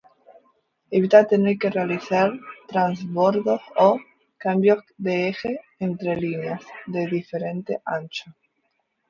Evita 0.99 1.27
tener 1.27 1.59
que 1.59 1.69
realizar 1.69 2.31
transbordos 2.67 3.61
o 3.77 3.99
cambios 4.39 4.83
de 4.97 5.29
ejes 5.29 5.59
entre 5.77 6.15
líneas 6.15 6.63
de 6.87 7.05
diferente 7.05 7.79
ancho. 7.85 8.33